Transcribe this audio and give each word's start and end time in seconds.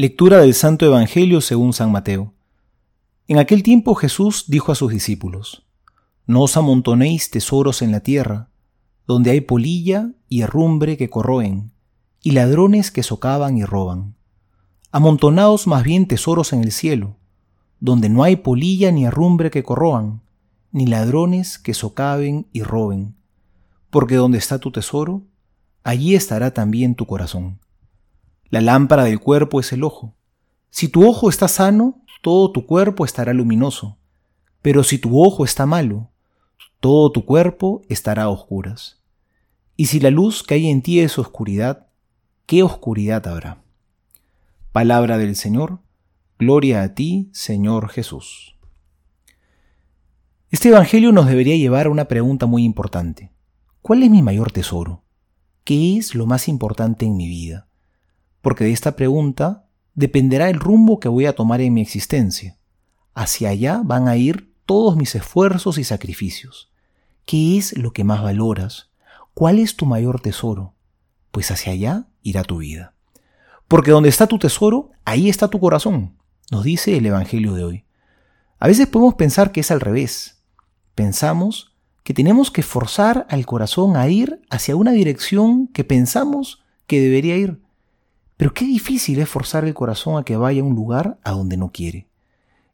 Lectura 0.00 0.38
del 0.38 0.54
Santo 0.54 0.86
Evangelio 0.86 1.40
según 1.40 1.72
San 1.72 1.90
Mateo. 1.90 2.32
En 3.26 3.36
aquel 3.36 3.64
tiempo 3.64 3.96
Jesús 3.96 4.44
dijo 4.46 4.70
a 4.70 4.76
sus 4.76 4.92
discípulos, 4.92 5.66
No 6.24 6.42
os 6.42 6.56
amontonéis 6.56 7.30
tesoros 7.30 7.82
en 7.82 7.90
la 7.90 7.98
tierra, 7.98 8.48
donde 9.08 9.32
hay 9.32 9.40
polilla 9.40 10.12
y 10.28 10.42
herrumbre 10.42 10.96
que 10.96 11.10
corroen, 11.10 11.72
y 12.22 12.30
ladrones 12.30 12.92
que 12.92 13.02
socavan 13.02 13.58
y 13.58 13.64
roban. 13.64 14.14
Amontonaos 14.92 15.66
más 15.66 15.82
bien 15.82 16.06
tesoros 16.06 16.52
en 16.52 16.62
el 16.62 16.70
cielo, 16.70 17.16
donde 17.80 18.08
no 18.08 18.22
hay 18.22 18.36
polilla 18.36 18.92
ni 18.92 19.04
herrumbre 19.04 19.50
que 19.50 19.64
corroan, 19.64 20.22
ni 20.70 20.86
ladrones 20.86 21.58
que 21.58 21.74
socaven 21.74 22.46
y 22.52 22.62
roben. 22.62 23.16
Porque 23.90 24.14
donde 24.14 24.38
está 24.38 24.60
tu 24.60 24.70
tesoro, 24.70 25.24
allí 25.82 26.14
estará 26.14 26.54
también 26.54 26.94
tu 26.94 27.04
corazón. 27.04 27.58
La 28.50 28.60
lámpara 28.60 29.04
del 29.04 29.20
cuerpo 29.20 29.60
es 29.60 29.72
el 29.72 29.84
ojo. 29.84 30.14
Si 30.70 30.88
tu 30.88 31.06
ojo 31.06 31.28
está 31.28 31.48
sano, 31.48 32.02
todo 32.22 32.50
tu 32.50 32.66
cuerpo 32.66 33.04
estará 33.04 33.32
luminoso. 33.32 33.98
Pero 34.62 34.82
si 34.82 34.98
tu 34.98 35.22
ojo 35.22 35.44
está 35.44 35.66
malo, 35.66 36.10
todo 36.80 37.12
tu 37.12 37.24
cuerpo 37.24 37.82
estará 37.88 38.24
a 38.24 38.28
oscuras. 38.30 39.02
Y 39.76 39.86
si 39.86 40.00
la 40.00 40.10
luz 40.10 40.42
que 40.42 40.54
hay 40.54 40.68
en 40.68 40.82
ti 40.82 41.00
es 41.00 41.18
oscuridad, 41.18 41.88
¿qué 42.46 42.62
oscuridad 42.62 43.26
habrá? 43.28 43.62
Palabra 44.72 45.18
del 45.18 45.36
Señor, 45.36 45.80
gloria 46.38 46.82
a 46.82 46.94
ti, 46.94 47.28
Señor 47.32 47.88
Jesús. 47.88 48.56
Este 50.50 50.70
Evangelio 50.70 51.12
nos 51.12 51.26
debería 51.26 51.56
llevar 51.56 51.86
a 51.86 51.90
una 51.90 52.06
pregunta 52.06 52.46
muy 52.46 52.64
importante. 52.64 53.30
¿Cuál 53.82 54.02
es 54.02 54.10
mi 54.10 54.22
mayor 54.22 54.50
tesoro? 54.50 55.04
¿Qué 55.64 55.98
es 55.98 56.14
lo 56.14 56.26
más 56.26 56.48
importante 56.48 57.04
en 57.04 57.16
mi 57.16 57.28
vida? 57.28 57.67
Porque 58.40 58.64
de 58.64 58.72
esta 58.72 58.96
pregunta 58.96 59.66
dependerá 59.94 60.48
el 60.48 60.60
rumbo 60.60 61.00
que 61.00 61.08
voy 61.08 61.26
a 61.26 61.34
tomar 61.34 61.60
en 61.60 61.74
mi 61.74 61.80
existencia. 61.80 62.58
Hacia 63.14 63.50
allá 63.50 63.82
van 63.84 64.08
a 64.08 64.16
ir 64.16 64.54
todos 64.64 64.96
mis 64.96 65.14
esfuerzos 65.14 65.78
y 65.78 65.84
sacrificios. 65.84 66.70
¿Qué 67.24 67.58
es 67.58 67.76
lo 67.76 67.92
que 67.92 68.04
más 68.04 68.22
valoras? 68.22 68.90
¿Cuál 69.34 69.58
es 69.58 69.76
tu 69.76 69.86
mayor 69.86 70.20
tesoro? 70.20 70.74
Pues 71.30 71.50
hacia 71.50 71.72
allá 71.72 72.06
irá 72.22 72.44
tu 72.44 72.58
vida. 72.58 72.94
Porque 73.66 73.90
donde 73.90 74.08
está 74.08 74.26
tu 74.26 74.38
tesoro, 74.38 74.90
ahí 75.04 75.28
está 75.28 75.48
tu 75.48 75.60
corazón, 75.60 76.16
nos 76.50 76.64
dice 76.64 76.96
el 76.96 77.04
Evangelio 77.06 77.54
de 77.54 77.64
hoy. 77.64 77.84
A 78.58 78.66
veces 78.66 78.86
podemos 78.86 79.14
pensar 79.14 79.52
que 79.52 79.60
es 79.60 79.70
al 79.70 79.80
revés. 79.80 80.42
Pensamos 80.94 81.76
que 82.02 82.14
tenemos 82.14 82.50
que 82.50 82.62
forzar 82.62 83.26
al 83.28 83.44
corazón 83.44 83.96
a 83.96 84.08
ir 84.08 84.40
hacia 84.48 84.76
una 84.76 84.92
dirección 84.92 85.68
que 85.68 85.84
pensamos 85.84 86.62
que 86.86 87.00
debería 87.00 87.36
ir. 87.36 87.60
Pero 88.38 88.54
qué 88.54 88.64
difícil 88.64 89.18
es 89.18 89.28
forzar 89.28 89.64
el 89.64 89.74
corazón 89.74 90.16
a 90.16 90.24
que 90.24 90.36
vaya 90.36 90.62
a 90.62 90.64
un 90.64 90.76
lugar 90.76 91.18
a 91.24 91.32
donde 91.32 91.56
no 91.56 91.72
quiere. 91.72 92.06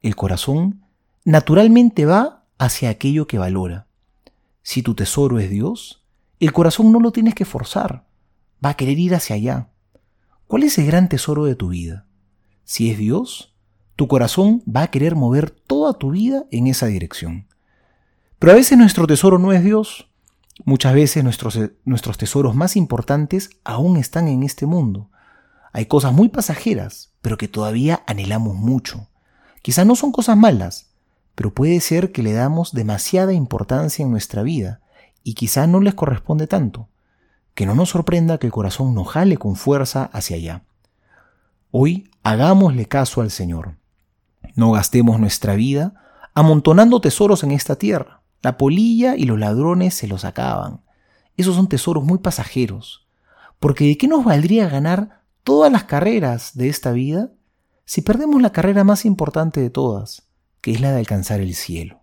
El 0.00 0.14
corazón 0.14 0.84
naturalmente 1.24 2.06
va 2.06 2.44
hacia 2.58 2.88
aquello 2.88 3.26
que 3.26 3.38
valora. 3.38 3.88
Si 4.62 4.82
tu 4.82 4.94
tesoro 4.94 5.40
es 5.40 5.50
Dios, 5.50 6.04
el 6.38 6.52
corazón 6.52 6.92
no 6.92 7.00
lo 7.00 7.10
tienes 7.10 7.34
que 7.34 7.44
forzar, 7.44 8.04
va 8.64 8.70
a 8.70 8.74
querer 8.74 9.00
ir 9.00 9.16
hacia 9.16 9.34
allá. 9.34 9.68
¿Cuál 10.46 10.62
es 10.62 10.78
el 10.78 10.86
gran 10.86 11.08
tesoro 11.08 11.44
de 11.44 11.56
tu 11.56 11.70
vida? 11.70 12.06
Si 12.62 12.92
es 12.92 12.96
Dios, 12.96 13.52
tu 13.96 14.06
corazón 14.06 14.62
va 14.64 14.82
a 14.82 14.90
querer 14.92 15.16
mover 15.16 15.50
toda 15.50 15.94
tu 15.94 16.12
vida 16.12 16.44
en 16.52 16.68
esa 16.68 16.86
dirección. 16.86 17.48
Pero 18.38 18.52
a 18.52 18.54
veces 18.54 18.78
nuestro 18.78 19.08
tesoro 19.08 19.40
no 19.40 19.52
es 19.52 19.64
Dios. 19.64 20.08
Muchas 20.64 20.94
veces 20.94 21.24
nuestros, 21.24 21.58
nuestros 21.84 22.16
tesoros 22.16 22.54
más 22.54 22.76
importantes 22.76 23.50
aún 23.64 23.96
están 23.96 24.28
en 24.28 24.44
este 24.44 24.64
mundo. 24.64 25.10
Hay 25.72 25.86
cosas 25.86 26.12
muy 26.12 26.28
pasajeras, 26.28 27.12
pero 27.20 27.38
que 27.38 27.48
todavía 27.48 28.02
anhelamos 28.06 28.56
mucho. 28.56 29.08
Quizá 29.62 29.84
no 29.84 29.96
son 29.96 30.12
cosas 30.12 30.36
malas, 30.36 30.90
pero 31.34 31.54
puede 31.54 31.80
ser 31.80 32.12
que 32.12 32.22
le 32.22 32.32
damos 32.32 32.72
demasiada 32.72 33.32
importancia 33.32 34.02
en 34.02 34.10
nuestra 34.10 34.42
vida 34.42 34.80
y 35.22 35.34
quizá 35.34 35.66
no 35.66 35.80
les 35.80 35.94
corresponde 35.94 36.46
tanto. 36.46 36.88
Que 37.54 37.66
no 37.66 37.74
nos 37.74 37.90
sorprenda 37.90 38.38
que 38.38 38.46
el 38.46 38.52
corazón 38.52 38.94
nos 38.94 39.08
jale 39.08 39.36
con 39.36 39.56
fuerza 39.56 40.04
hacia 40.12 40.36
allá. 40.36 40.64
Hoy 41.70 42.10
hagámosle 42.22 42.86
caso 42.86 43.20
al 43.20 43.30
Señor. 43.30 43.76
No 44.54 44.72
gastemos 44.72 45.20
nuestra 45.20 45.54
vida 45.54 45.94
amontonando 46.34 47.00
tesoros 47.00 47.42
en 47.42 47.50
esta 47.50 47.76
tierra. 47.76 48.22
La 48.42 48.56
polilla 48.56 49.16
y 49.16 49.24
los 49.24 49.38
ladrones 49.38 49.94
se 49.94 50.06
los 50.06 50.24
acaban. 50.24 50.82
Esos 51.36 51.56
son 51.56 51.68
tesoros 51.68 52.04
muy 52.04 52.18
pasajeros. 52.18 53.06
Porque 53.58 53.86
¿de 53.86 53.98
qué 53.98 54.08
nos 54.08 54.24
valdría 54.24 54.68
ganar 54.68 55.17
todas 55.48 55.72
las 55.72 55.84
carreras 55.84 56.58
de 56.58 56.68
esta 56.68 56.92
vida 56.92 57.32
si 57.86 58.02
perdemos 58.02 58.42
la 58.42 58.52
carrera 58.52 58.84
más 58.84 59.06
importante 59.06 59.62
de 59.62 59.70
todas, 59.70 60.24
que 60.60 60.72
es 60.72 60.82
la 60.82 60.92
de 60.92 60.98
alcanzar 60.98 61.40
el 61.40 61.54
cielo. 61.54 62.02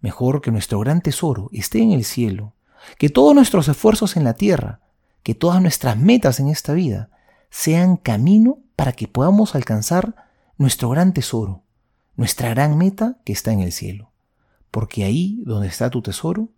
Mejor 0.00 0.40
que 0.40 0.52
nuestro 0.52 0.78
gran 0.78 1.00
tesoro 1.00 1.50
esté 1.52 1.80
en 1.80 1.90
el 1.90 2.04
cielo, 2.04 2.54
que 2.96 3.08
todos 3.08 3.34
nuestros 3.34 3.66
esfuerzos 3.66 4.16
en 4.16 4.22
la 4.22 4.34
tierra, 4.34 4.78
que 5.24 5.34
todas 5.34 5.60
nuestras 5.60 5.98
metas 5.98 6.38
en 6.38 6.46
esta 6.50 6.72
vida 6.72 7.10
sean 7.50 7.96
camino 7.96 8.60
para 8.76 8.92
que 8.92 9.08
podamos 9.08 9.56
alcanzar 9.56 10.14
nuestro 10.56 10.88
gran 10.90 11.12
tesoro, 11.12 11.64
nuestra 12.14 12.50
gran 12.50 12.78
meta 12.78 13.18
que 13.24 13.32
está 13.32 13.50
en 13.50 13.58
el 13.58 13.72
cielo. 13.72 14.12
Porque 14.70 15.02
ahí 15.02 15.42
donde 15.44 15.66
está 15.66 15.90
tu 15.90 16.00
tesoro, 16.00 16.48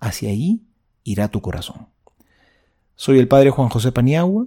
hacia 0.00 0.30
allí 0.30 0.64
irá 1.04 1.28
tu 1.28 1.42
corazón. 1.42 1.88
Soy 2.94 3.18
el 3.18 3.28
Padre 3.28 3.50
Juan 3.50 3.68
José 3.68 3.92
Paniagua 3.92 4.46